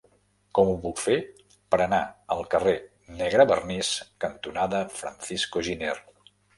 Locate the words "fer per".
1.01-1.79